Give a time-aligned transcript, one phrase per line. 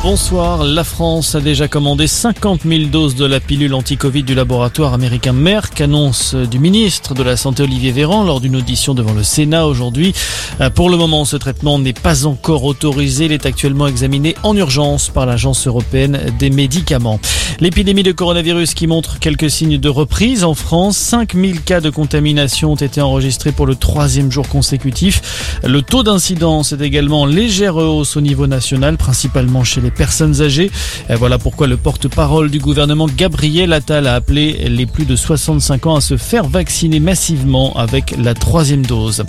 [0.00, 0.62] Bonsoir.
[0.62, 5.32] La France a déjà commandé 50 000 doses de la pilule anti-Covid du laboratoire américain
[5.32, 9.66] Merck, annonce du ministre de la Santé Olivier Véran lors d'une audition devant le Sénat
[9.66, 10.14] aujourd'hui.
[10.60, 13.24] Euh, pour le moment, ce traitement n'est pas encore autorisé.
[13.24, 17.18] Il est actuellement examiné en urgence par l'Agence européenne des médicaments.
[17.58, 20.96] L'épidémie de coronavirus qui montre quelques signes de reprise en France.
[20.96, 25.58] 5 000 cas de contamination ont été enregistrés pour le troisième jour consécutif.
[25.64, 30.40] Le taux d'incidence est également en légère hausse au niveau national, principalement chez les personnes
[30.40, 30.70] âgées.
[31.08, 35.96] Voilà pourquoi le porte-parole du gouvernement Gabriel Attal a appelé les plus de 65 ans
[35.96, 39.24] à se faire vacciner massivement avec la troisième dose.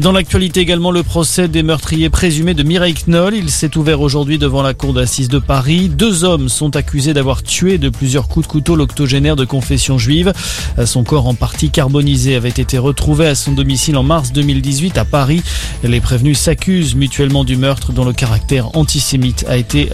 [0.00, 3.34] Dans l'actualité également, le procès des meurtriers présumés de Mireille Knoll.
[3.34, 5.88] Il s'est ouvert aujourd'hui devant la cour d'assises de Paris.
[5.88, 10.32] Deux hommes sont accusés d'avoir tué de plusieurs coups de couteau l'octogénaire de confession juive.
[10.84, 15.04] Son corps en partie carbonisé avait été retrouvé à son domicile en mars 2018 à
[15.04, 15.42] Paris.
[15.82, 19.88] Les prévenus s'accusent mutuellement du meurtre dont le caractère antisémite a été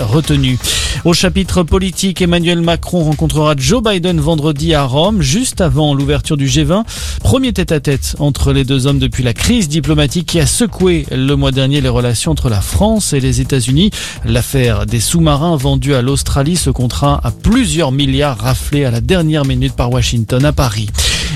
[1.05, 6.46] Au chapitre politique, Emmanuel Macron rencontrera Joe Biden vendredi à Rome, juste avant l'ouverture du
[6.46, 6.85] G20.
[7.21, 11.52] Premier tête-à-tête entre les deux hommes depuis la crise diplomatique qui a secoué le mois
[11.52, 13.90] dernier les relations entre la France et les États-Unis.
[14.24, 19.45] L'affaire des sous-marins vendus à l'Australie, ce contrat à plusieurs milliards raflés à la dernière
[19.45, 20.88] minute par Washington à Paris.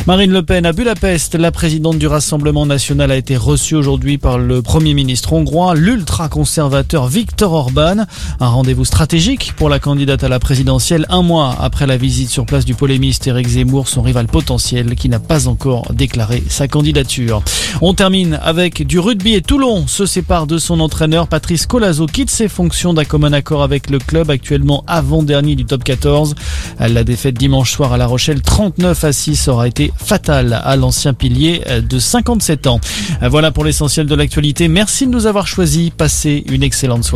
[0.07, 4.39] Marine Le Pen à Budapest, la présidente du Rassemblement national a été reçue aujourd'hui par
[4.39, 8.07] le Premier ministre hongrois, l'ultra-conservateur Viktor Orban.
[8.41, 12.47] Un rendez-vous stratégique pour la candidate à la présidentielle un mois après la visite sur
[12.47, 17.43] place du polémiste Éric Zemmour, son rival potentiel qui n'a pas encore déclaré sa candidature.
[17.83, 22.31] On termine avec du rugby et Toulon se sépare de son entraîneur Patrice Colazo, quitte
[22.31, 26.35] ses fonctions d'un commun accord avec le club actuellement avant-dernier du top 14.
[26.79, 31.15] La défaite dimanche soir à La Rochelle 39 à 6 aura été fatale à l'ancien
[31.15, 32.81] pilier de 57 ans.
[33.23, 34.69] Voilà pour l'essentiel de l'actualité.
[34.69, 35.91] Merci de nous avoir choisis.
[35.91, 37.09] Passez une excellente soirée.